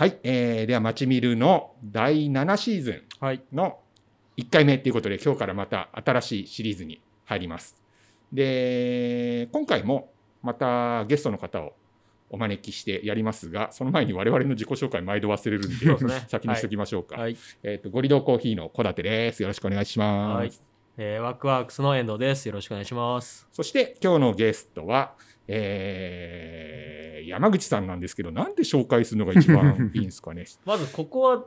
[0.00, 3.42] はい、えー、では、まちみるの第7シーズはい。
[3.52, 3.80] ンの
[4.38, 7.76] 1回目ということで、今日からまた新しいシリーズに入ります。
[8.32, 10.10] で、今回も
[10.42, 11.74] またゲストの方を
[12.30, 17.20] お招きしてやりますが、その前に我々の自己紹介毎度忘れるんで、ね 先にしておきましょうか。
[17.20, 17.36] はい。
[17.62, 19.42] えっ、と、ゴリドコーヒーの小立です。
[19.42, 20.38] よろしくお願いします。
[20.38, 20.52] はい。
[20.96, 22.48] えーワークワークスの遠藤です。
[22.48, 23.46] よろしくお願いします。
[23.52, 25.12] そして今日のゲストは、
[25.50, 30.46] えー山口さんなんですけど、なんで紹介するのが一番 いいんですかね？
[30.64, 31.44] まず、ここは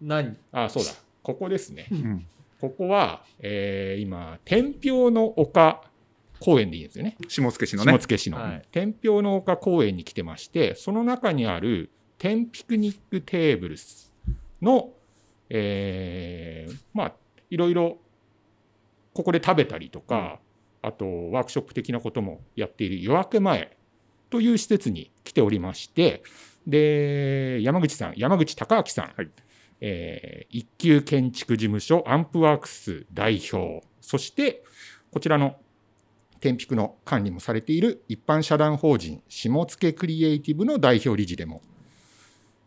[0.00, 0.92] 何、あ、そうだ。
[1.22, 1.88] ここですね。
[1.90, 2.26] うん
[2.60, 5.82] ここは、えー今、天平の丘
[6.40, 7.16] 公園でいいんですよね。
[7.28, 7.98] 下野市の下ね。
[8.08, 14.10] 野市の、はい天平の丘公園に来てまして、その中にある天ピクニックテーブルス
[14.62, 14.92] の、
[15.50, 17.14] えーまあ、
[17.50, 17.98] いろいろ
[19.12, 20.40] ここで食べたりとか、
[20.84, 23.76] あとワークショップ的なこともやっている夜明け前
[24.30, 26.22] という施設に来ておりまして、
[26.66, 29.30] で、山口さん、山口隆明さん、はい。
[29.80, 34.62] えー一級建築事務所アンプワークス代表、そして
[35.10, 35.56] こちらの
[36.40, 41.62] 天ピクの管理もされている一般社団法人下野クリエイティブの代表理事でも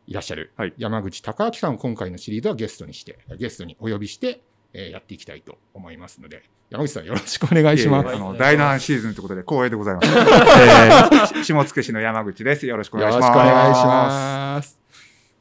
[0.07, 0.73] いらっしゃるはい。
[0.77, 4.41] 山口隆明さんを今回のシリーズはゲストにして、ゲストにお呼びして、
[4.77, 8.15] えーやっていきたいと思いますので、山口さんよろしくお願いします。
[8.15, 10.07] あの第7シーズンということで光栄でございます。
[10.13, 12.67] えー 下野市の山口です。
[12.67, 13.25] よろしくお願いします。
[13.27, 14.79] よろしくお願いします。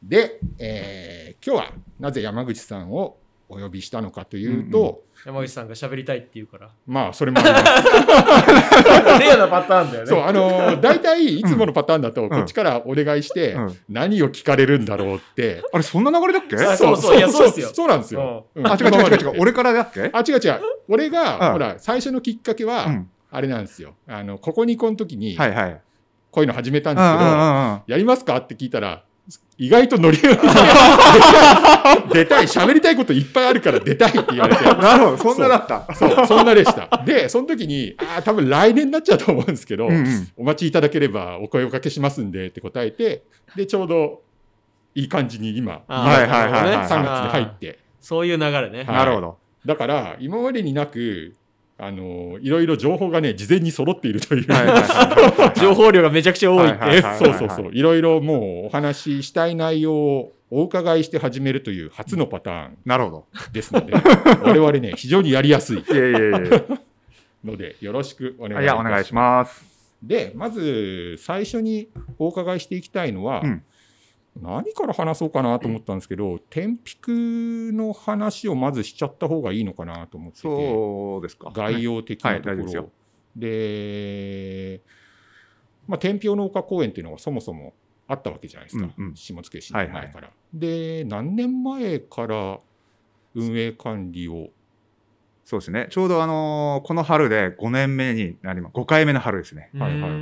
[0.02, 6.70] で、えー今日はなぜ山口さんをお呼びしたのかというと、山口さんが喋りたいって言うから。
[6.86, 9.18] まあ、それもあります。
[9.22, 10.08] レアなパターンだよね。
[10.10, 15.62] そう、あのー、大体いつものパターンだと、こっちからお願いして、うん何を聞かれるんだろうって。
[15.72, 16.56] あれ、そんな流れだっけ？
[16.56, 18.46] あそうそういやそうですよそうなんですよ。
[18.54, 19.40] うんあ、違う違う違う違う。
[19.40, 20.10] 俺からだっけ？
[20.12, 20.60] あ、違う違う。
[20.88, 23.10] 俺が、うんほら、最初のきっかけは、うん。
[23.30, 23.94] あれなんですよ。
[24.08, 25.80] あの、ここにこの時に、はいはい。
[26.30, 27.80] こういうの始めたんうんですけど、うんうんうん。
[27.86, 28.36] やりますか？
[28.36, 29.02] って聞いたら、
[29.58, 30.36] 意外とノリが
[32.12, 35.94] 出たい、喋りたいこといっぱいあるから出たいって言われて、 なるほど、そんなだった。
[35.94, 37.02] そう、そんなでした。
[37.04, 40.28] で、その時に、ああ、多分来年になっちゃうと思うんですけど、うんうん。
[40.36, 43.22] お待ちいただければお声をかけしますんでって答えて、
[43.56, 44.20] で、ちょうど
[44.94, 48.78] いい感じに今、あーはいはいはいはい3月に入って、そういう流れね。
[48.78, 48.86] はい。
[48.86, 49.38] なるほど。
[49.64, 51.34] だから、今までになく、
[51.78, 54.52] あの、いろいろ情報がね、事前に揃っているという。
[54.52, 57.02] はい 情報量がめちゃくちゃ多いって。
[57.18, 57.70] そうそうそう。
[57.72, 63.26] いろいろもうお話ししたい内容をお伺いして始めるという初のパターンなるほど。
[63.52, 63.92] ですので、
[64.42, 65.84] 我々ね、非常にやりやすい。
[67.44, 69.64] ので、よろしくお願いいたいや、お願いします。
[70.02, 71.88] で、まず最初に
[72.18, 73.62] お伺いしていきたいのは、うん
[74.40, 77.10] 何から話そうかなと思ったんですけど、天ピク
[77.72, 81.50] の話をまずしちゃった方がいいのかなと思ってて、そうですか。
[81.54, 82.90] 概要的なところ、はい大丈夫
[83.36, 84.80] で
[85.86, 87.74] まあ、天平の丘公園っていうのがそもそも
[88.08, 90.30] あったわけじゃないですか、うんうん下野市の前から。
[90.52, 92.58] で、何年前から
[93.34, 94.48] 運営管理を、
[95.44, 95.86] そうですね。
[95.90, 98.72] ちょうどあのーこの春で5年目になります。
[98.74, 99.70] 5回目の春ですね。
[99.74, 100.12] はいはいはい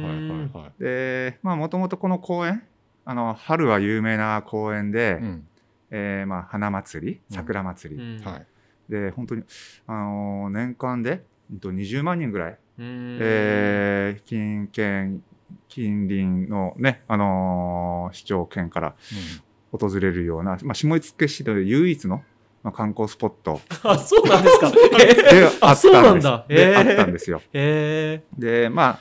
[0.52, 0.82] はい。
[0.82, 2.62] で、まあ、もともとこの公園、
[3.04, 5.46] あの、春は有名な公園で、うん。
[5.90, 7.36] えーまあ、花祭り、うん。
[7.36, 8.02] 桜祭り。
[8.02, 8.24] うん。
[8.24, 8.46] はい。
[8.88, 9.42] で、本当に、
[9.86, 11.22] あのー年間で、
[11.52, 13.18] うんと20万人ぐらい、うん。
[13.20, 15.22] えー近県、
[15.68, 18.94] 近隣のね、あのー市長県から
[19.72, 22.22] 訪れるような、まあ、下野市で唯一の、
[22.62, 23.60] まあ、観光スポット。
[23.84, 24.70] あ、そうなんですか？
[24.70, 25.80] であったんです。
[25.82, 26.44] そうなんだ。
[26.48, 26.78] でへー。
[26.78, 27.42] あったんですよ。
[27.52, 28.98] へで、まあ、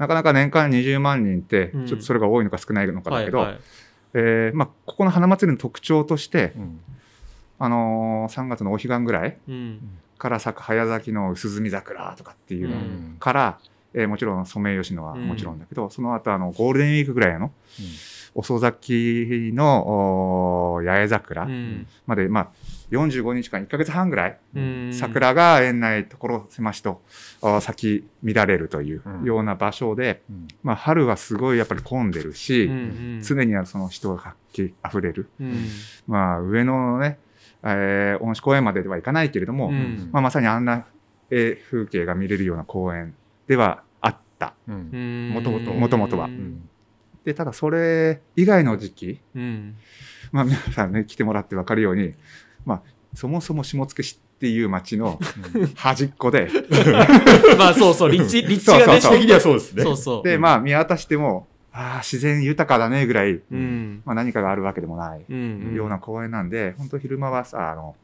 [0.00, 1.86] なかなか年間20万人って、うん。
[1.86, 3.02] ちょっとそれが多いのか少ないのえ。
[3.02, 3.60] かだけど、はいはい。
[4.14, 6.80] えーまあ、ここの花祭りの特徴として、うん。
[7.58, 9.78] あのー3月のお彼岸ぐらいうん。
[10.18, 13.16] から咲く早咲きの薄墨桜とかっていうのうん。
[13.20, 13.58] から、
[13.92, 17.52] えーもちろんソメイヨシノはもちろんだけど、その後あのゴールデンウィークぐらいの
[18.34, 21.86] 遅咲きの八重桜うん。
[22.06, 22.48] まで、まあ、
[22.90, 24.90] 45日間1ヶ月半ぐらいうん。
[24.92, 27.02] 桜が園内所狭しと
[27.60, 30.48] 咲き乱れるといううんような場所で、うん。
[30.62, 32.76] まあ、春はすごいやっぱり混んでるし、うんう
[33.18, 33.22] ん。
[33.22, 35.66] 常にその人が活気あふれる、うん。
[36.06, 37.18] まあ、上野のね、
[37.62, 40.08] えー恩賜公園までではいかないけれども、うん。
[40.12, 40.86] まあ、まさにあんな、
[41.30, 43.14] えー風景が見れるような公園
[43.46, 44.54] ではあった。
[44.66, 44.90] うん。
[44.92, 45.30] うん。
[45.34, 46.26] 元々元々は。
[46.26, 46.68] うん。
[47.24, 49.76] でただそれ以外の時期、うん。
[50.32, 52.14] まあ、皆さんね来てもらって分かるように、
[52.64, 52.82] まあ、
[53.14, 55.18] そもそも下野市っていう町の
[55.76, 56.48] 端っこで、
[57.58, 59.82] まあそうそう、立地、立地がね、的にはそうですね。
[59.82, 60.22] そうそう。
[60.22, 64.02] で、まあ、見渡しても、ああ、自然豊かだねぐらい、うん。
[64.04, 65.74] まあ、何かがあるわけでもないうん。
[65.74, 67.96] ような公園なんで、本当昼間はさ、あの、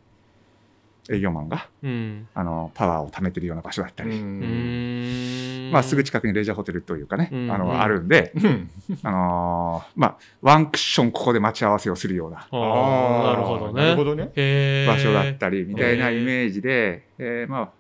[1.10, 2.28] 営業マンが、うん。
[2.34, 5.68] あの、パワーを貯めてるような場所だったうり、うん。
[5.68, 5.70] ん。
[5.72, 7.50] まあ、すぐ近くにレジャーホテルというかね、うん。
[7.50, 8.70] あの、あるんで、うん。
[9.02, 13.82] あのーまあ、ワンクッションここで待ち合わせをするようなああ、なるほどね。
[13.82, 14.86] なるほどね。
[14.86, 17.50] 場所だったりみたいなイメージで、えー。
[17.50, 17.70] まあ、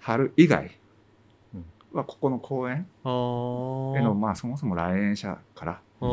[0.00, 0.70] 春以外
[1.54, 1.64] うん。
[1.92, 6.10] はここの公園への、まあ、そもそも来園者からうん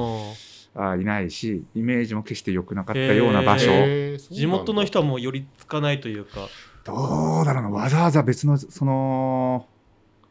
[0.76, 3.72] あいないし、イメージも決して良くなかったような場所。
[4.18, 6.48] 地元の人はもう寄りつかないというか。
[6.84, 9.68] どうだろうな、わざわざ別の、その、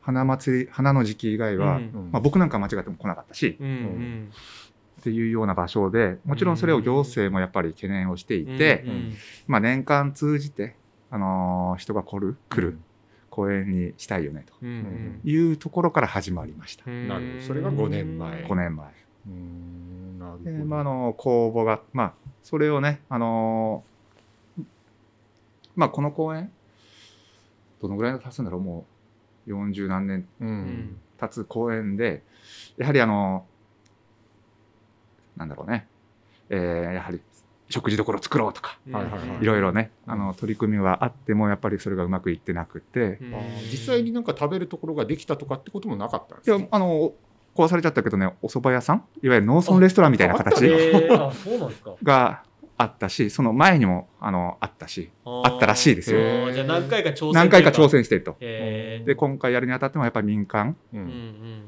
[0.03, 1.83] 花祭り、花の時期以外は、うん。
[1.83, 4.31] うんまあ、僕なんか間違っても来なかったし、うんうん。
[5.01, 9.15] っていうような場所で、もちろんそれを行政もやっぱり懸念をしていて、うん
[9.47, 10.77] まあ、年間通じて、
[11.11, 12.79] あのー人が来る、来る
[13.31, 15.21] 公園にしたいよね、うんうん。
[15.23, 16.85] というところから始まりました。
[16.87, 16.91] う。
[16.91, 17.09] ん。
[17.09, 17.43] なるほど。
[17.43, 18.45] それが5年前。
[18.45, 18.87] 5年前。
[18.87, 19.94] うーん
[20.25, 20.65] なるほで、ど。
[20.65, 22.13] まあ、あの、公募が、まあ、
[22.43, 24.65] それをね、あのー
[25.77, 26.51] まあ、この公園、
[27.83, 28.87] どのぐらいの経つんだろう、も
[29.47, 30.45] う40何年う。
[30.45, 30.51] うん。
[30.51, 32.23] ん経つ公園で、
[32.77, 33.47] やはりあの、
[35.37, 35.87] なんだろうね、
[36.51, 37.21] えーやはり
[37.71, 39.43] 食事どころ作ろうとか、はいはいはい。
[39.43, 43.19] いろいろね、あの、取り組みはあっても、やっぱりそれがうまくいってなくて、
[43.71, 46.57] 実際になんか食べるところができたとかってこともなかったんですか？
[46.57, 47.13] いや、あの、
[47.55, 49.05] 壊されちゃったけどね、お蕎麦屋さん？
[49.23, 50.69] いわゆる農村レストランみたいな形。
[52.03, 52.43] が
[52.77, 57.91] あったし、その前にも、あの、あったし、あったらしいですよじゃあ何回か挑戦何回か挑戦。
[57.91, 58.37] 戦してると。
[58.41, 60.77] で、今回やるにあたっても、やっぱり民間？
[60.93, 61.63] ううんん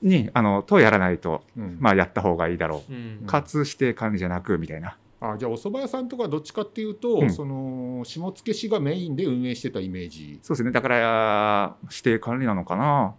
[0.00, 3.26] に、あの、とやらないと、うんまあ、やった方がいいだろうんうんう。
[3.26, 4.96] かつ、指定管理じゃなく、みたいな。
[5.20, 10.38] あじゃあお蕎麦屋さんとかどっちかっていうと、うんその下野市がメインで運営してたイメージ。
[10.42, 10.70] そうですね。
[10.70, 13.16] だから、指定管理なのかな、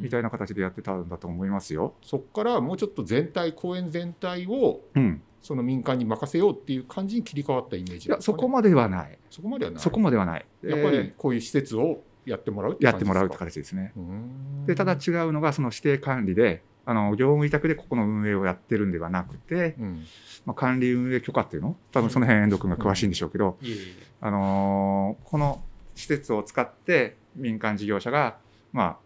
[0.00, 1.94] みたいな形でやってたんだと思いますよ。
[2.02, 5.22] そこからもうちょっと全体公園全体をうん。
[5.42, 9.18] その民間に任せようっていう感じに切り替わったイメージいや、そこまではない。
[9.30, 10.44] そこまではないそこまではない。
[10.62, 13.94] やっぱりえこういう施設をやってもらうーやってもらうって感形ですね。
[13.96, 20.04] じでただ違うのが、その指定管理で、あの、業務委託でここの運営をやってるんではなくて、うん
[20.44, 21.74] まあ、管理運営許可っていうの？
[21.90, 25.62] 多分その辺、遠藤君が詳しいんでしょうけど、いえいえあのーこの
[25.94, 28.36] 施設を使って民間事業者が、
[28.74, 28.96] まあ、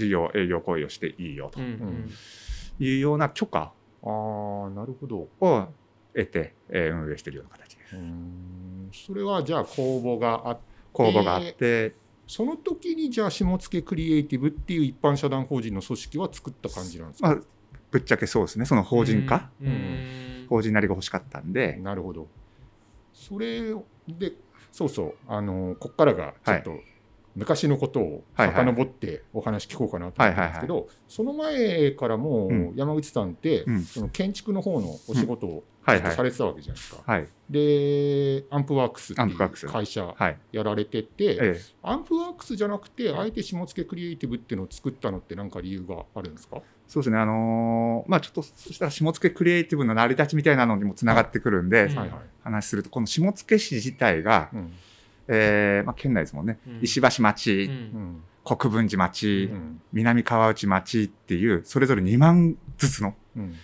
[0.00, 5.28] 事業、営業行為をしていいよというような許可ああなるほど。
[5.40, 5.68] を
[6.14, 9.06] 得て、えー運営しているような形です。
[9.06, 10.62] それはじゃあ公募があって
[10.92, 11.94] 公募があって、
[12.26, 17.40] その時にじゃあ下野クリエイティブっていう一般社団法人の組織は作った感じなんですか、まあ、
[17.90, 19.50] ぶっちゃけそうですね、その法人化、
[20.48, 22.28] 法人なりが欲しかったんで、なるほど。
[23.12, 23.74] それ
[24.08, 24.32] で
[24.72, 25.14] そうそう。
[25.28, 26.80] あのこっからがちょっと
[27.36, 32.72] 昔のことを遡ってお話聞こうかなと思ったんですけど、その前からもうん。
[32.74, 33.82] 山口さんって、うん。
[33.82, 36.22] その建築の方のお仕事をさ。
[36.22, 37.02] れてたわけじゃないですか。
[37.04, 37.26] はい。
[37.48, 40.36] でアンプワークスっていう会社はい。
[40.52, 41.60] やられてて、ええ。
[41.82, 46.60] アンプワークスじゃなくてあえて下野クリエイティブっていうのを作ったのって何か理由があるんですか？
[46.86, 51.88] そうですね、あのーまあちょっと、そしたら下野クリエイティブの成り立ちみたいなのにもつながってくるんで。
[52.42, 54.72] 話すると、この下野市自体が、うん
[55.30, 56.78] えーまあ、県内ですもんね、うん。
[56.82, 57.70] 石橋町、うん。
[57.70, 57.74] う
[58.04, 59.80] ん国分寺町、うん。
[59.92, 63.54] 南川内町っていう、それぞれ2万ずつの、うん。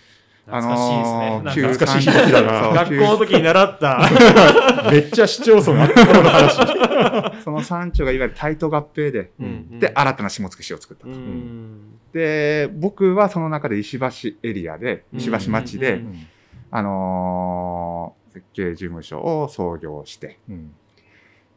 [0.45, 1.73] 懐かしいですね。
[1.73, 2.01] 懐か。
[2.01, 4.09] しい時だな学校の時に習った。
[4.91, 5.87] めっちゃ市町村の
[6.29, 7.41] 話。
[7.43, 11.09] その山頂がいわゆる対等合併で、うんで、新たな下野市を作ったと。
[11.09, 11.99] うん。
[12.13, 15.19] で、僕はその中で石橋エリアで、うん。
[15.19, 16.27] 石橋町で、うん。
[16.71, 20.71] あのー設計事務所を創業して、うん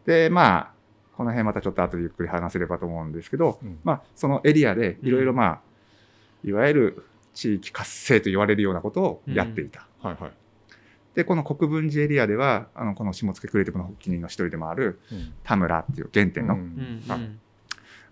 [0.06, 0.70] で、まあ、
[1.16, 3.78] この辺またちょっと後でゆっくり話せればと思うんですけど、うん。
[3.84, 5.60] まあ、そのエリアでいろいろまあ、
[6.44, 7.04] いわゆる
[7.34, 9.86] 地域活性と言われるようなことをやっていた。
[10.00, 10.32] はいはい。
[11.14, 15.34] で、この国分寺エリアでは、あの、この下野クリエイティブの発起人の一人でもあるうん。
[15.44, 16.60] 田村っていう原点の、うん。
[16.60, 17.30] うんはい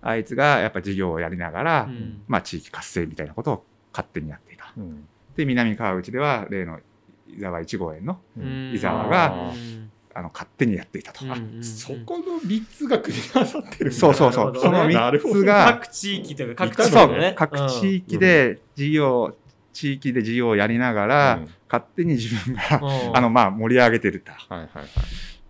[0.01, 2.23] あいつがやっぱ事業をやりながら、うん。
[2.29, 4.73] まあ地域活性みたいなことを勝手にやっていた。
[4.77, 5.09] うん。
[5.35, 6.79] で、南川内では例の
[7.27, 8.73] 伊沢一号園のうん。
[8.73, 9.88] 伊沢がうん
[10.19, 11.25] あの勝手にやっていたと。
[11.25, 14.53] うんあそこの3つが組み合わさってるそうそうそう。
[14.53, 14.59] ね。
[14.59, 17.35] その3なるほどつが、各地域というか各地ね。
[17.37, 19.37] 各地域で事業、
[19.73, 21.49] 地域で事業をやりながら、うん。
[21.71, 23.17] 勝手に自分が、うん。
[23.17, 24.33] あの、まあ、盛り上げてると。
[24.33, 24.87] はいはいはい。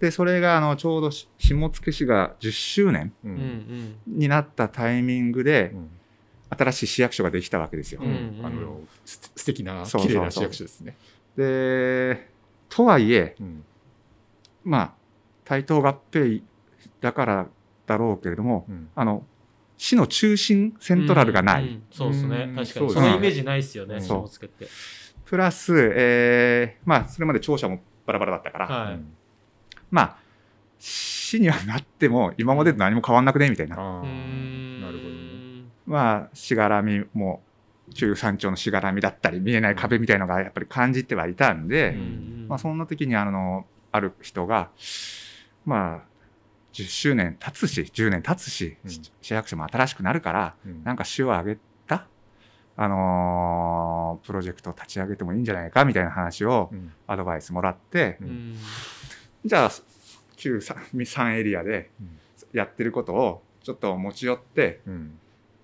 [0.00, 3.34] で、それが、あの、ちょうどし下野市が10周年ううん。
[3.36, 5.90] んになったタイミングでう、ん。
[6.50, 8.00] 新しい市役所ができたわけですよ。
[8.02, 8.08] うん。
[8.08, 10.08] うんあのす素敵なそうそうそう。
[10.08, 10.96] 綺麗な市役所ですね。
[11.36, 12.28] で、
[12.68, 13.64] とはいえ、うん
[14.68, 14.92] まあ、
[15.44, 16.42] 対等合併
[17.00, 17.46] だから
[17.86, 18.88] だろうけれども、うん。
[18.94, 19.24] あの、
[19.76, 21.62] 市の中心セントラルがない。
[21.62, 21.82] うんうん。
[21.90, 22.44] そうですね。
[22.48, 22.56] うん。
[22.56, 22.90] 確かに。
[22.90, 24.68] そのイメージないですよね、そう下野って。
[25.24, 28.94] プラス、えーまあ、それまで庁舎もバラバラだったから、はい。
[28.94, 29.12] うん。
[29.90, 30.16] まあ、
[30.78, 33.50] 市にはなっても今までと何も変わんなくね？
[33.50, 33.76] みたいな。
[33.76, 35.64] なるほどね。
[35.86, 37.42] まあしがらみも
[37.94, 42.46] 中山頂のしがらみだったり見えない壁みたいのがやっぱり感じてはいたんで、うん。
[42.48, 44.70] まあ、そんな時にあのある人が
[45.64, 46.08] まあ
[46.72, 48.90] 10周年経つし10年経つし、うん。
[49.22, 52.06] 市役所も新しくなるからうんなんか市を挙げた、
[52.76, 58.56] あのープロジェクトを立ち上げてもいいんじゃないかみたいな話をうんアドバイスもらって、ううんん
[59.44, 59.70] じゃあ
[60.36, 62.18] 旧 3, 3エリアでうん
[62.52, 65.18] やってることをちょっと持ち寄って、うん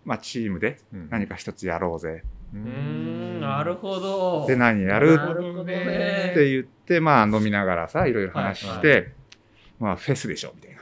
[0.04, 2.22] まあ、チームでうん何か一つやろうぜ、
[2.54, 3.40] うん。
[3.40, 4.46] なるほど。
[4.46, 5.16] で何やる？
[5.16, 9.12] なるほどってね言ってまあ飲みながらさいろいろ話して、はい
[9.80, 10.76] まあフェスでしょみたいな。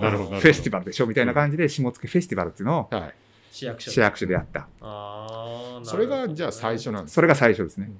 [0.00, 3.14] なるほどフェスティバルでしょみたいな感じで下野フェスティバルっていうのをはい。
[3.50, 4.68] 市役所市役所でやった。
[4.80, 7.90] あーそれがじゃあ最初なんですそれが最初ですね。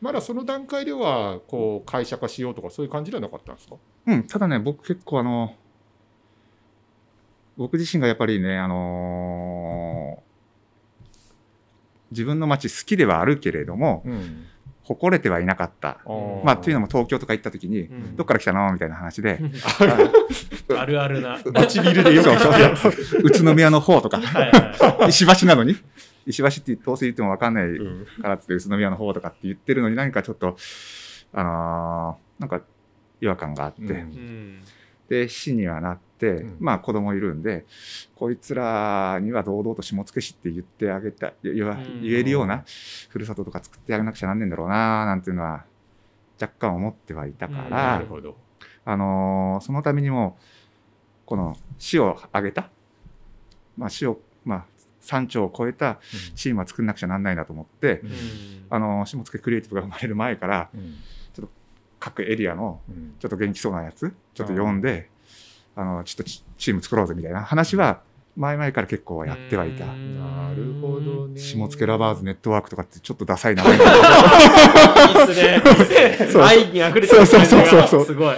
[0.00, 3.76] まだその段階ではこう会社化しようとかそういう感じではなかったんですか？
[4.06, 5.54] うん、ただね、僕結構あの、
[7.56, 10.23] 僕自身がやっぱりね、あのー
[12.14, 14.46] 自分の街好きではあるけれども、うん。
[14.84, 16.00] 誇れてはいなかった。
[16.44, 18.16] まあ、というのも東京とか行った時に、うん。
[18.16, 19.40] どっから来たのみたいな話で、
[20.76, 21.38] あるあるな。
[21.52, 22.28] 街ビルでよく
[23.24, 24.50] 宇都宮の方とか、はい
[25.00, 25.74] は石橋なのに、
[26.26, 30.56] 石橋ってどうせ言っても分かんないうんからっつって宇都宮の方とかって言ってるのに何かちょっと、
[31.32, 32.60] あのーなんか
[33.20, 34.60] 違和感があって、うん。
[35.08, 36.56] で市にはなって、うん。
[36.60, 37.64] まあ子供いるんで
[38.16, 42.64] こいつらには堂々と下野市って言ってあげた言えるような
[43.08, 45.64] ふるさととか作ってあげなくちゃなんねえんだろうななんていうのは
[46.40, 48.36] 若干思ってはいたかうんら、なるほど。
[48.84, 50.36] あのーそのためにも
[51.26, 52.68] この市を挙げた、
[53.78, 54.64] まあ、市を、まあ、
[55.00, 55.98] 山頂を超えた
[56.34, 58.08] チームは作んなくちゃなんないなと思って、うん。
[58.08, 58.14] うん
[58.70, 60.96] あのー下野クリエイティブが生まれる前からうん。
[62.00, 63.14] 各エリアのうん。
[63.18, 65.08] ちょっと元気そうなやつちょっと呼んで、
[65.76, 68.00] あのちょっとチチーム作ろうぜみたいな話は
[68.36, 69.84] 前々から結構やってはいた。
[69.84, 70.18] うん。
[70.18, 71.40] なるほどね。
[71.40, 73.78] 下野ラバーズネットワークとかってちょっとダサい名前。
[73.78, 75.48] だいいっすね。
[75.48, 76.26] いいっすね。
[76.32, 76.42] そう。
[76.42, 78.04] 愛に溢れてるそうそうそうそう。
[78.04, 78.36] すごい。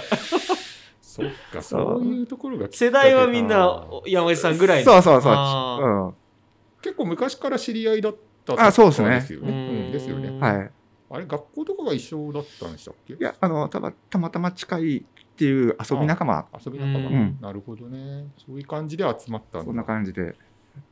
[1.01, 4.91] そっかそういうところが世代はみんな山口さんぐらいの。
[4.91, 5.33] そうそうそう。
[5.33, 6.13] うん。
[6.81, 8.15] 結構昔から知り合いだっ
[8.45, 9.09] たあそうですね。
[9.09, 9.51] ですよね。
[9.51, 9.91] うん。
[9.91, 10.39] ですよね。
[10.39, 10.71] はい。
[11.09, 13.13] あれ学校とかが一緒だったんでしたっけ？
[13.13, 15.05] いや、あの、たまたま近い
[15.37, 17.37] っていう遊び仲間、遊び仲間、うん。
[17.39, 18.25] なるほどね。
[18.43, 19.65] そういう感じで集まったんだ。
[19.65, 20.33] そんな感じでやっ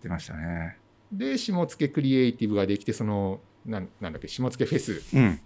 [0.03, 0.77] てましたね。
[1.11, 5.01] で下野クリエイティブができてそのなんなんだっけ下野フェス。
[5.15, 5.39] うん。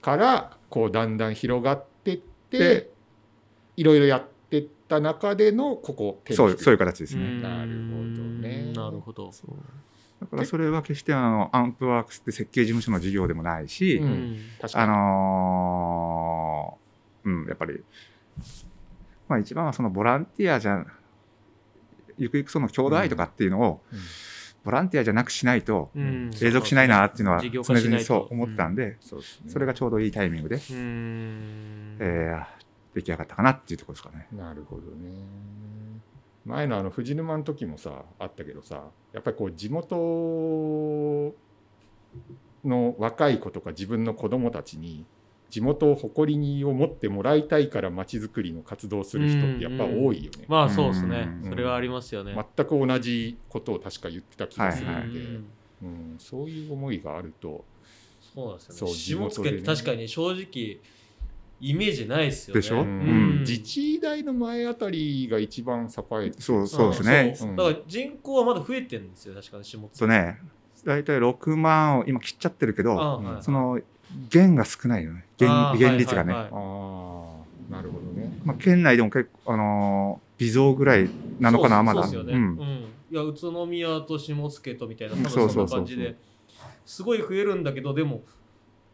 [0.00, 2.90] からこうだんだん広がってってで
[3.76, 7.24] いろいろやってった中でのここそう、そういうう形ですね。
[7.24, 7.42] うん。
[7.42, 8.72] なるほどね。
[8.72, 9.32] なるほど。
[10.20, 14.10] だからそれは決してあの、アンプワークスって設計事務所の事業でもないし、ううん。
[14.10, 15.81] んあ確かに、のーう
[17.44, 17.82] ん、やっぱり、
[19.28, 20.84] まあ一番はそのボランティアじゃ、
[22.18, 23.98] ゆくゆくその郷土愛とかっていうのを、うん。
[24.64, 26.30] ボランティアじゃなくしないと、うん。
[26.32, 31.96] 継続しないなっていうのは常々そう思ったんで、それがちょうどいいタイミングで、うん。
[31.98, 32.62] えー
[32.94, 34.28] 出来上がったかなっていうところですかね。
[34.32, 35.10] なるほどね。
[36.44, 39.94] 前のあの藤沼の時もさあったけどさやっぱりこう地元
[42.64, 45.06] の若い子とか自分の子供たちに
[45.52, 50.46] 地元を誇りにを持ってもらいたいから街づくりの活動する人ってやっぱ多いよね。
[50.48, 51.28] まあそうですね。
[51.42, 52.34] うんそれはありますよね。
[52.56, 55.44] 全く同じことを確か言ってた気がするはいので、うん。
[55.82, 57.66] うんそういう思いがあると、
[58.34, 58.68] そうなんです
[59.12, 59.28] よね。
[59.30, 60.80] 下野って確かに正直
[61.60, 62.60] イメージないですよね。
[62.62, 62.80] でしょ？
[62.80, 63.38] ううん。
[63.40, 67.36] 自治大の前あたりが一番栄えてそうそうですね。
[67.56, 70.38] だから人口はまだ増えてるんですよ確かに下野そうね、
[70.84, 73.42] 大体6万を今切っちゃってるけど、あはい。
[73.42, 73.78] その
[74.30, 75.24] 減が少ないよね。
[75.38, 76.32] 減あー減率がね。
[76.32, 76.52] はいはい。
[76.52, 78.38] はいああなるほどね。
[78.44, 82.02] まあ、県内でも結構、あのー微増ぐらいなのかな、まだ。
[82.02, 82.54] そうですよね、ううん。
[82.56, 85.78] んいや宇都宮と下野とみたいな多分そうそんなそうそう。
[85.78, 86.16] 感じで
[86.84, 88.22] すごい増えるんだけどでも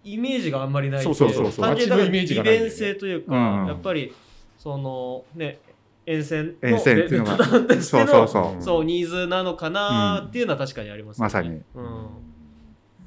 [0.03, 1.65] イメージがあんまりないそうそうそうそう。
[1.65, 3.67] 単純に利便性というか、うん。
[3.67, 4.13] やっぱり
[4.59, 5.61] そのね
[6.05, 7.39] 沿線の沿線っていうのが。
[7.83, 8.63] そうのそうそう。
[8.63, 11.49] そうニーズなのかなっていうのは確かにありますよね、まさに。
[11.75, 12.28] うん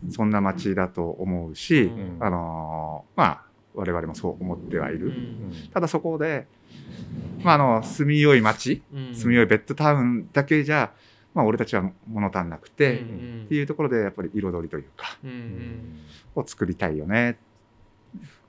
[0.10, 2.18] そんな街だと思うし、うん。
[2.20, 3.42] あのーまあ、
[3.74, 5.08] 我々もそう思ってはいる。
[5.08, 5.54] うん。
[5.74, 6.48] ただそこで、
[7.44, 9.16] まあ、あの、住みよい街、うん。
[9.16, 10.92] 住みよいベッドタウンだけじゃ、
[11.34, 13.44] まあ、俺たちは物足んなくて、うんうん。
[13.46, 16.00] っていうところで、やっぱり彩りというか、うんうん。
[16.36, 17.38] を作りたいよね。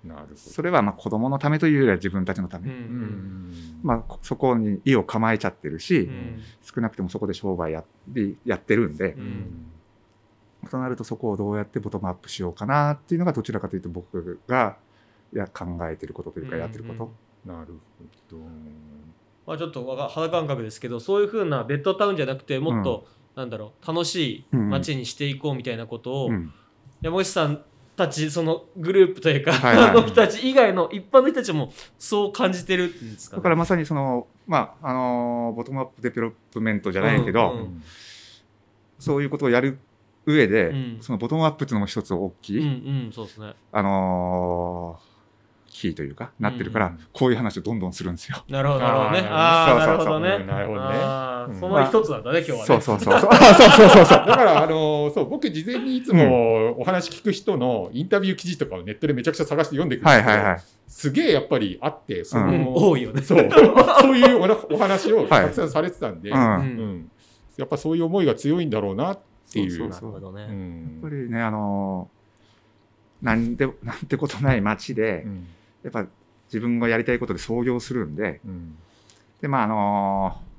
[0.04, 0.36] なるほど。
[0.36, 2.68] それは、まあ、子供のためというよりは自分たちのため。
[2.68, 3.80] うんうん。
[3.82, 6.40] まあ、そこに意を構えちゃってるし、うん。
[6.62, 9.71] 少なくてもそこで商売やりやってるんでう、うん
[10.70, 14.76] となるとそこをどうやってボトムアップしようかなっていうのがどちらかというと僕が
[15.34, 17.12] いや考えてることというかやってること。
[17.44, 18.38] なるほど。
[19.44, 26.52] まあ、ちょっと肌感覚ですけどそういうふうなベッドタウンじゃなくてもっと、なんだろう楽しい街にしていこうみたいなことを、うん。
[27.00, 27.64] 山口さん
[27.96, 37.82] たちそのグループというか、はいはいあの人たち以外の一般の人たちもそう感じてるんですか、ね、だからまさにその、まあ、あの、 bottom-up development じゃないけど、うんうん。
[38.98, 39.78] そういうことをやる
[40.26, 40.98] 上で、うん。
[41.00, 43.54] そのボトムアップっていうのも一つ大きい、うんうんそうですね。
[43.72, 45.12] あのー
[45.72, 46.98] キーというか、なってるから、うん。
[47.14, 48.44] こういう話をどんどんするんですよ。
[48.48, 49.28] なるほどなるほどね。
[49.30, 50.20] あーあなそうそうそう。
[50.20, 50.36] るほどね。
[50.36, 51.60] うんなるほどね。
[51.60, 52.64] その一つなんだね、今日はね。
[52.66, 53.20] そうそうそう。
[53.20, 53.30] そう。
[53.32, 54.04] あそうそうそう。
[54.04, 54.26] そう。
[54.26, 60.62] だから、あのそう僕、事前にいつもお話聞く人のインタビュー記事とかをネットでめちゃくちゃ探して読んでいくんですけど、はいはいはい。
[60.86, 62.66] すげえやっぱりあって、そのうん。
[62.74, 63.22] 多いよね。
[63.22, 63.48] そう。
[63.50, 64.42] そういう
[64.74, 66.38] お話をたくさんされてたんで、うん。
[66.38, 66.44] うん。
[66.44, 67.10] うん。
[67.56, 69.70] やっぱそういう思いが強いんだろうなっていう。
[69.70, 75.46] そうやっぱりね、あのーなんで、 なんてことない街でう、ん。
[75.84, 76.06] やっぱ
[76.46, 78.76] 自分がやりたいことで創業するんで、うん。
[79.40, 80.52] で、まあ、あのー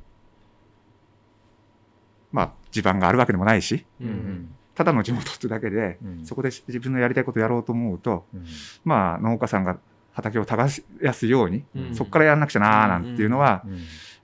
[2.32, 4.56] まあ、地盤があるわけでもないし、うんうん。
[4.76, 6.26] ただの地元ってだけで、うん。
[6.26, 8.46] そこで自分のやりたいことやろうと思うと、うん。
[8.84, 9.78] まあ、農家さんが
[10.14, 10.84] 畑を耕
[11.14, 11.96] すように、うん。
[11.96, 13.74] そこからやんなくちゃなーなんていうのは、うん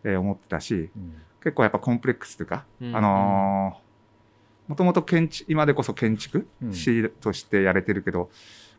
[0.05, 1.13] えー思ってたし、うん。
[1.43, 2.95] 結構やっぱコンプレックスというか、うん。
[2.95, 3.88] あのー
[4.69, 6.73] もともと建築、今でこそ建築うん。
[6.73, 8.29] 士としてやれてるけど、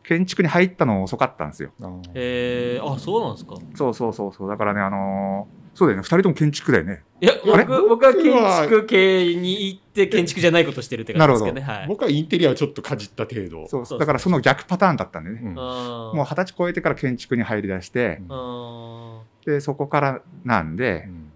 [0.02, 1.72] 建築に入ったの遅かったんですよ。
[1.82, 2.02] あー。
[2.14, 3.56] えー、あそうなんですか？
[3.74, 4.48] そうそうそうそう。
[4.48, 7.02] だからね、あのーそうだよね、二人とも建築だよね。
[7.20, 7.64] いやあれ？
[7.64, 8.24] 僕僕は建
[8.68, 11.54] 築系に行って建築じゃないことしてるって感じですけど。
[11.54, 11.86] ねはい。
[11.86, 13.68] 僕はインテリアをちょっとかじった程度。
[13.68, 13.98] そうそう。
[13.98, 15.40] だからその逆パターンだったんでね。
[15.42, 15.54] うん。
[15.54, 21.32] もう二十歳超えてから建築に入り出して、うんあで、そこからなんで、うん。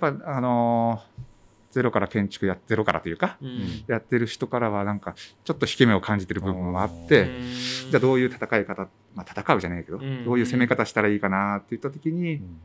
[0.00, 1.27] やっぱ、あのー
[1.70, 3.84] ゼロから建築や、ゼロからというか、ーうん。
[3.86, 7.52] やってる人からはなんか、ちょっと引け目を感じてる部分もあって、うん。
[7.90, 10.24] じゃあどういう戦い方、まあ戦うじゃないけど、うん。
[10.24, 12.60] どういう攻め方したらいいかなって言った時に、うん。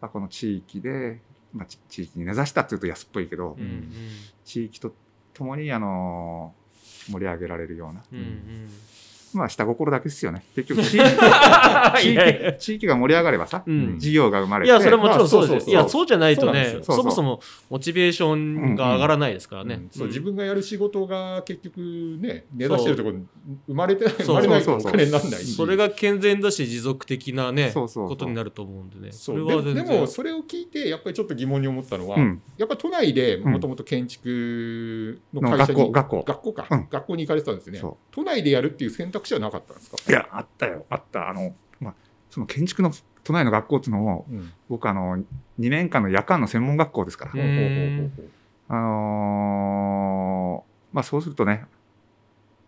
[0.00, 1.20] まあ、この地域で、
[1.52, 3.56] まあ、ち地域に根ざしたっていうと安っぽいけど、
[4.44, 4.94] 地域と
[5.32, 6.62] ともに、あのー
[7.10, 8.02] 盛り上げられるような、
[9.34, 10.44] まあ下心だけですよね。
[10.54, 11.08] 結局地域 い
[12.02, 13.98] 地域、地域が盛り上がればさ、うん。
[13.98, 15.60] 事業が生まれて、いやそれはもちろんそうですよ、まあそう。
[15.60, 17.40] そうそういやそうじゃないとねそそもそも
[17.70, 21.78] モチベーションが上がらないですからね、うんそう自分がやる仕事が結局
[22.20, 23.26] ね根ざしてるところに
[23.66, 25.40] 生まれてない生まれないお金にならない。
[25.40, 28.08] しそれが健全だし持続的なねそうそうそう。
[28.08, 29.12] ことになると思うんでね。
[29.12, 36.22] それはででもそれを聞いてやっぱりちょっと疑問に思ったのは、うん、やっぱり都内でもともと建築の会社に、の学校学校。
[36.26, 36.88] 学校か、うん。
[36.90, 37.78] 学校に行かれてたんですね。
[37.78, 39.96] そ都内でやるっていう選択肢はなかったんですか？
[40.08, 41.28] いや、あったよ、あった。
[41.28, 41.94] あの、まあ、
[42.30, 42.92] その建築の
[43.24, 44.52] 都内の学校っていうのも、うん。
[44.68, 45.24] 僕、あの、2
[45.58, 47.32] 年間の夜間の専門学校ですから。
[48.68, 51.64] あのーまあ、そうするとね、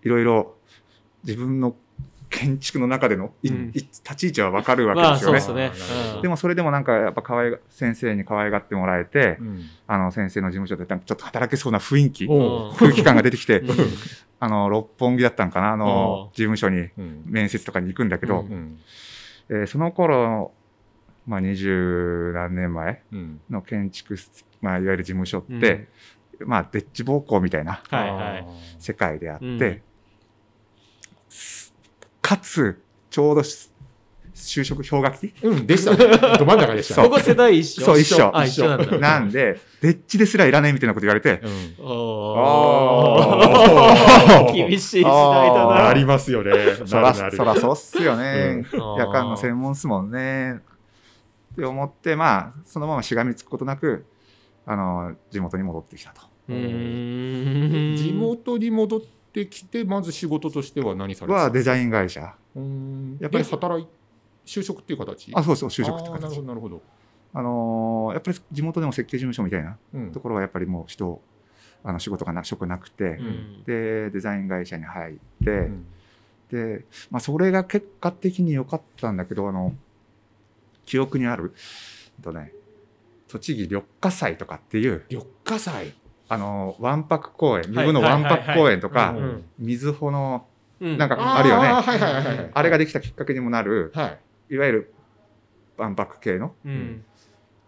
[0.02, 0.54] いろいろ
[1.24, 1.74] 自分の
[2.30, 3.68] 建築の中でのい、うん。
[3.70, 5.40] い立ち位置はわかるわけまあですよね。
[5.40, 6.22] そうですね。
[6.22, 9.64] でもそれでもなんかやっぱ可愛が先生に可愛がってもらえて、うん。
[9.86, 12.26] あの先生の事務所でちょっと働けそうな雰囲気、
[12.78, 13.76] 空気感が出てきて、うん
[14.44, 17.22] あの六本木だったんかな、あのお事務所にうん。
[17.24, 18.78] 面接とかに行くんだけど、うんうん。
[19.48, 20.52] えーその頃、
[21.26, 23.40] まあ、二十何年前うん。
[23.48, 24.16] の建築、
[24.60, 25.88] まあ、いわゆる事務所って、
[26.40, 28.46] まあ、デッチ暴行みたいなはいはい。
[28.78, 29.82] 世界であって、うん。
[32.20, 33.70] かつ、ちょうどし
[34.34, 35.32] 就職氷河期？
[35.42, 36.18] うん、でしたね。
[36.38, 37.08] ど真ん中でしたね。
[37.08, 46.52] ここ世代一緒そう一緒あ一緒なんだなんで、デッチですらいらないみたいなこと言われて、うんおあーー厳しい時代だなあーありますよね。
[46.84, 48.64] そら、なるなるそらそうっすよね。
[48.72, 50.60] うん夜間の専門っすもんね。
[51.54, 54.04] って思って、まあ、そのまましがみつくことなく、
[54.66, 56.22] あの、地元に戻ってきたと。
[56.48, 59.00] うーん地元に戻っ
[59.32, 62.34] てきて、まず仕事としては何されてたはデザイイン会社。
[62.58, 63.86] ンやっぱりで働い、
[64.44, 65.32] 就職っていう形？
[65.34, 66.42] あ、そうそう、就職って形なるほど、。
[66.42, 66.82] なるほど。
[67.32, 71.20] あのーやっぱり地元でも設計事務所みたいなうんところはやっぱりもう人、
[71.82, 75.86] あの仕事がな、職なくて、うんで、デザイン会社に入って、うん
[76.50, 79.74] で、まあ、それが結果的に良かったんだけど、あの、
[80.84, 81.54] 記憶にある、
[82.18, 82.52] えっとね、
[83.28, 85.94] 栃木緑化祭とかっていう、緑化祭？
[86.28, 90.46] あの、わんぱく公園、はい二部のわんぱく公園とかはいはいはいうん、水穂の、
[90.80, 92.50] うんなんかあるよねーはいはいはいはい。
[92.52, 94.18] あれができたきっかけにもなる、はい。
[94.50, 94.94] いわゆる
[95.76, 96.54] 万博系の？
[96.64, 97.04] うん。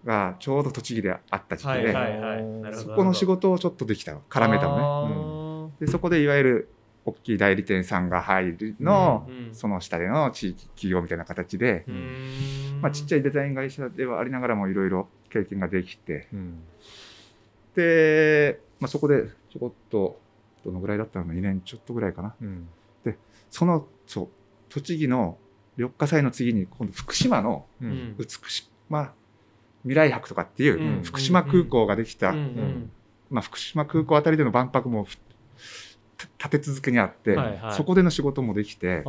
[0.05, 4.23] がちょうど栃木であった時期で、はいはいそこの仕事をちょっとできたの。
[4.31, 5.71] 絡めたのね。
[5.71, 6.69] ねでそこでいわゆる
[7.05, 11.85] 大きい代理店さんが入るの、うんその下での地域企業みたいな形で、
[12.81, 16.29] まあ、ちっちゃいいデザイン会社ではありながらもいろいろ経験ができて。
[16.33, 16.63] うん。
[17.75, 20.19] で、まあ、そこでちょこっと
[20.65, 22.35] どのぐらいだったの？2年ちょっとぐらいかな。
[22.41, 22.69] うん。
[23.51, 24.29] そのそう
[24.69, 25.39] 栃木の
[25.77, 28.17] 緑化祭の次に今度福島のうん。
[28.19, 29.13] 美しま
[29.83, 31.03] 未来博とかっていう、うん。
[31.03, 32.33] 福島空港ができた、
[33.31, 35.07] まあ、福島空港あたりでの万博も
[36.39, 37.75] 立て続けにあって、はいはい。
[37.75, 39.05] そこでの仕事もできて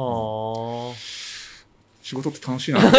[2.01, 2.79] 仕事って楽しいな。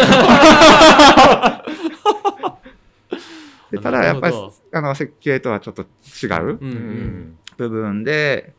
[3.83, 4.35] ただやっぱり
[4.71, 5.85] あの設計とはちょっと違
[6.53, 6.57] う
[7.55, 8.53] 部分で、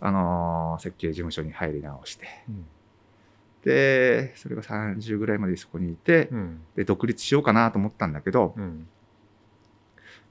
[0.00, 2.66] あの設計事務所に入り直してうん
[3.66, 6.60] でそれが30ぐらいまでそこにいてうん。
[6.76, 8.86] で独立しようかなと思ったんだけど、うん。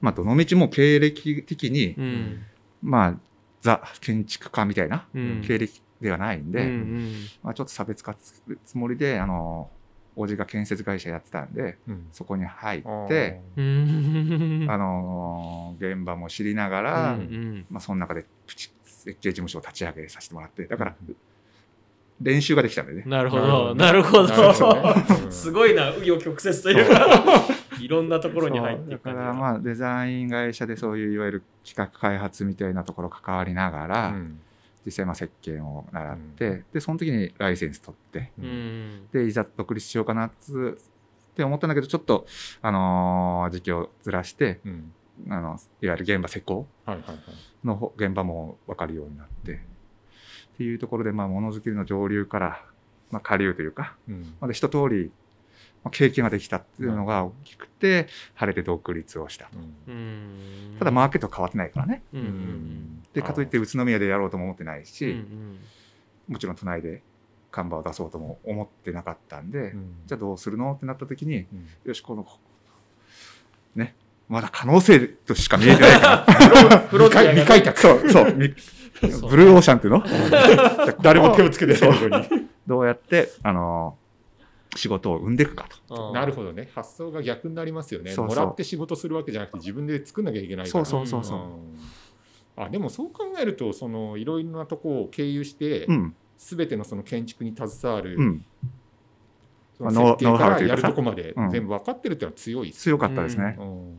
[0.00, 2.42] まあ、どの道も経歴的に、うん。
[2.82, 3.14] まあ、
[3.60, 5.42] ザ建築家みたいなうん。
[5.46, 7.12] 経歴ではないんで、うんうん。
[7.42, 9.70] まあ、ちょっと差別化するつもりで、あの、
[10.14, 12.08] おじが建設会社やってたんで、うん。
[12.12, 14.66] そこに入って、うん。
[14.70, 17.66] あのー現場も知りながら、うんうん。
[17.68, 20.96] まあ、その中でプチ設計事務所を立ち上げさせてもらって、だから、
[22.20, 23.02] 練習ができたんでね。
[23.06, 23.74] なるほど。
[23.74, 24.28] ななるほど。
[25.30, 26.88] すごいな紆余曲折という。
[26.88, 27.06] か
[27.78, 29.18] いろんなところに入っていだかく感じ。
[29.18, 34.40] がらまあデザイン会社でそういういわゆる企画開発みたいなところ関わりながら、うん。
[34.84, 39.08] 実際まあ設計を習って、でその時にライセンス取ってうん。
[39.12, 40.78] でいざ独立しようかなっつ
[41.32, 42.26] って思ったんだけどちょっと、
[42.62, 44.92] あのー時期をずらしてうん。
[45.28, 47.16] あのいわゆる現場施工はいはいはい。
[47.96, 49.60] 現場も分かるようになって
[50.56, 52.64] っていうところでまあものづくりの上流から、
[53.10, 54.34] まあ、下流というかうん。
[54.40, 55.10] まで一通り
[55.84, 59.50] まあ経験ができたっていうのが大きくて晴れて独立をした
[59.86, 59.94] うん。
[59.94, 60.78] うん。
[60.78, 62.02] ただマーケットは変わってないからね。
[62.14, 62.20] うん。
[62.20, 63.02] うん。
[63.12, 65.58] でかといって宇都宮でやろうとも思ってないし、うんうん。
[66.28, 67.02] もちろん都内で
[67.52, 69.94] 看板を出そうとも思ってなかったんで、うん。
[70.06, 70.72] じゃあどうするの？
[70.72, 71.68] ってなった時にうん。
[71.84, 72.26] よしこの
[73.74, 73.94] ね
[74.28, 77.40] まだ可能性としか見えてないからフロンティアがね。
[77.40, 77.80] 未開拓。
[77.80, 78.24] そうそう。
[78.32, 80.04] ブルーオーシャンっていうの？
[81.02, 82.26] 誰も手をつけてないところに。
[82.66, 83.96] どうやってあの
[84.74, 86.08] 仕事を生んでいくかと。
[86.08, 86.70] うんなるほどね。
[86.74, 88.10] 発想が逆になりますよね。
[88.10, 88.36] そうそう。
[88.36, 90.84] もらって仕事するわけじゃなくて自分で作んなきゃいけないから。
[90.84, 91.38] そうそうそうそう。
[92.58, 92.64] うん。
[92.64, 96.14] あでもそう考えるとそのいろいろなとこを経由して、うん。
[96.38, 98.44] 全てのその建築に携わる、うん。
[99.78, 101.50] 設計ノウハウというかからやるとこまでうん。
[101.50, 103.56] 全部分かってるっていうのは強いです強かったですね。
[103.58, 103.96] うん、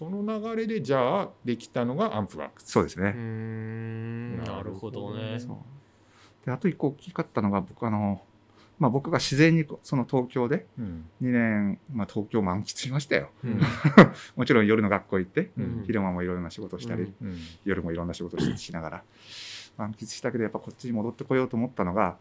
[0.00, 2.62] その流れでじゃあできたのがアンプワーク。
[2.62, 3.10] スそうですね。
[3.12, 4.38] ん。
[4.42, 5.38] なるほどね。
[6.42, 8.22] であと一個大きかったのが僕あの、
[8.78, 11.04] まあ、僕が自然にその東京でうん。
[11.20, 13.28] 2年、まあ、東京満喫しましたよ。
[13.44, 13.60] うん。
[14.36, 15.82] もちろん夜の学校行って、うん。
[15.84, 17.28] 昼間もいろいろな仕事をしたり、うん。
[17.28, 17.38] うん。
[17.66, 19.02] 夜もいろんな仕事をししながら
[19.76, 22.16] 満喫したけどやっぱこっちに戻ってこようと思ったのが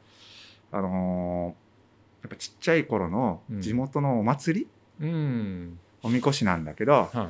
[0.73, 4.67] あのーやっぱちっちゃい頃の地元のお祭り、
[4.99, 5.79] うん。
[6.03, 7.29] おみこしなんだけど、は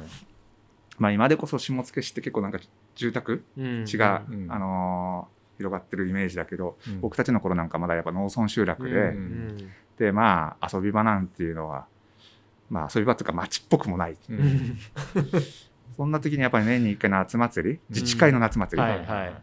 [0.99, 2.59] まあ、今でこそ下野市って結構なんか
[2.95, 3.85] 住宅うん。
[3.85, 4.51] 地が、うん。
[4.51, 7.01] あのー広がってるイメージだけど、いうん。
[7.01, 9.47] 僕たちの頃なんかまだやっぱ農村集落で、ううん。
[9.57, 9.57] ん
[9.97, 11.85] でまあ遊び場なんていうのは
[12.69, 14.39] まあ遊び場っていうか町っぽくもない、ううん。
[14.39, 14.77] ん
[15.97, 19.33] そんな時にやっぱり年に一回夏祭り自治会の夏祭り、はいはい。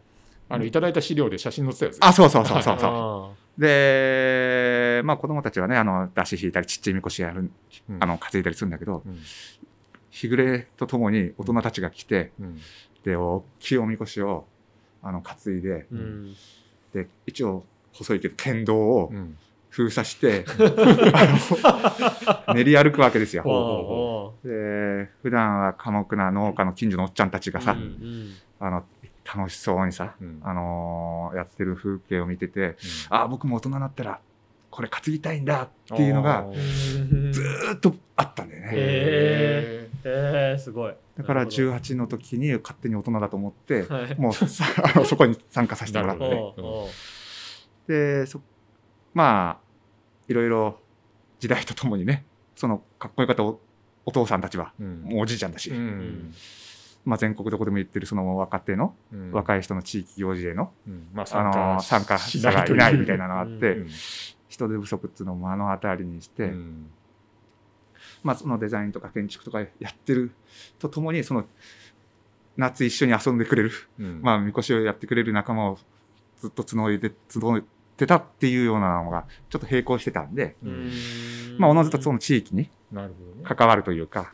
[0.49, 2.89] あのいただいた資料で写真載ってたやつあそうそうそうそうそう。
[2.91, 7.51] あでまあ子供たちはねあの出し引いたりちっちゃいみこしやる
[7.89, 7.97] うん。
[7.99, 9.19] あの担いだりするんだけどうん
[10.17, 12.59] 日暮れとともに大人たちが来てうん。
[13.03, 14.45] で大きいおみこしを
[15.03, 15.85] あの担いで
[16.93, 19.37] で一応細いけど県道をうん。
[19.69, 20.43] 封鎖して、
[22.55, 23.43] 練り歩くわけですよ。
[24.43, 27.77] で普段は寡黙な農家の近所のおっちゃんたちがさ、
[28.59, 28.85] あの
[29.23, 30.39] 楽しそうにさ、うん。
[30.41, 32.75] あのーやってる風景を見てて
[33.09, 34.19] ああ僕も大人になったら
[34.71, 39.86] これ担ぎたいんだっていうのがずーっとあったんだよね。
[40.07, 40.93] へえー、すごい。
[41.17, 44.15] だからなる18の時に勝手に大人だと思ってはい。
[44.19, 44.65] もうさ
[44.95, 46.27] あのそこに参加させてもらって。
[47.87, 48.41] でそ
[49.13, 49.67] まあ
[50.27, 50.79] いろいろ
[51.39, 53.59] 時代とともにねそのかっこよかったお
[54.05, 55.01] お父さんたちはうん。
[55.03, 56.33] もうおじいちゃんだし、うん。
[57.05, 59.31] まあ、全国どこでも言ってるその若手のうん。
[59.31, 61.07] 若い人の地域行事への、うん。
[61.13, 63.87] まああの参加し者がいないみたいななのがあっうて、うん。
[64.47, 66.89] 人手不足っていうのを目の当たりにして、うん
[68.27, 70.31] まあ、そのデザインとか建築とかやってる
[70.79, 71.45] とともにその
[72.57, 74.21] 夏一緒に遊んでくれる、うん。
[74.21, 75.79] まあ、みこしをやってくれる仲間を
[76.41, 77.63] ずっと募いで募っ
[77.95, 80.67] てたっていうようなのがちょっと並行してたんで、ん。
[80.67, 80.91] ん。
[81.57, 83.43] まあ、おのずとその地域になるほどね。
[83.55, 84.33] 関わるというか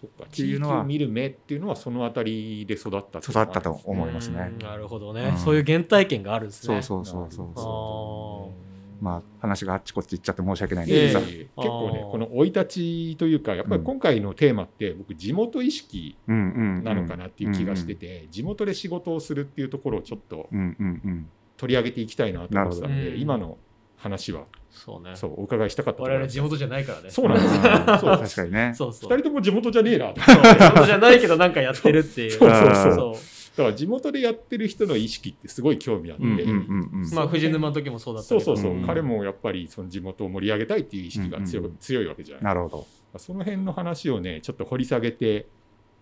[0.00, 0.24] そっか。
[0.24, 4.48] っていうのは地域を見る目っていうのはそのあたりで育った育ったと思いますね。
[4.50, 4.58] うん。
[4.58, 5.36] なるほどね、うん。
[5.36, 6.80] そういう原体験があるんですね。
[6.80, 8.62] そうそうそうそうあそー。
[8.62, 8.65] う
[9.00, 11.32] まあ話があっちこっち行っちゃって申し訳ないんですけどさ、え。
[11.32, 21.28] いえ結構ねこの生い立ちというかやっぱり今回のテーマって僕地元意識うんうんうんなのかなっていう気がしてて地元で仕事をするっていうところをちょっとうんうんうん。
[21.56, 23.56] 取り上げていきたいなと思ってたので今の
[23.96, 25.16] 話はそうね。
[25.16, 27.10] そうお伺いしたかった我ろ々地元じゃないからね。
[27.10, 27.62] そうなんですよ。
[27.62, 28.72] うんそう確かにね。
[28.76, 29.10] そうそう。
[29.10, 30.20] 二人とも地元じゃねえなと。
[30.20, 32.30] そう地元じゃないけどなんかやってるっていう。
[32.30, 32.94] そうそうそう。
[32.94, 33.16] そう
[33.56, 37.10] だから地元でやってる人の意識ってすごい興味あって、うんうんうんうん。
[37.14, 38.40] まあ藤沼の時もそうだったけど。
[38.40, 38.86] そうそうそう、うん。
[38.86, 42.44] 彼もやっぱりその地元を盛り上げたいっていう意識が強,、うんうん強いわけじゃない。
[42.44, 43.18] なるほど。
[43.18, 45.46] その辺の話をねちょっと掘り下げて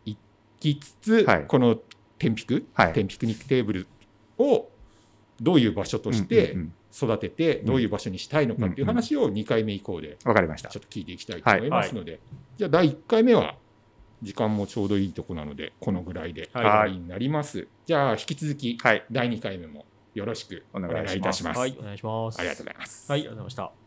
[0.04, 0.16] い
[0.58, 1.46] きつつ、はい。
[1.46, 1.78] この
[2.18, 2.92] 天ピク、はい。
[2.92, 3.86] 天ピクニックテーブル
[4.38, 4.68] を
[5.40, 6.56] どういう場所として
[6.92, 10.70] 育てて、どういう場所にしたいのかっていう話を2回目以降でわかりました。
[10.70, 10.80] ちょ。
[10.80, 12.18] っと聞いていきたいと思いますので、
[12.56, 13.56] じゃあ第1回目は
[14.22, 16.78] 時間もちょうどいいとこなのでこのぐらいで終はい。
[16.78, 19.04] わりになります、じゃあ引き続きはい。
[19.10, 21.76] 第2回目もよろしくお願いいたします、はい。
[21.78, 22.38] お願いします。
[22.38, 23.10] ありがとうございます。
[23.10, 23.83] はいありがとうございました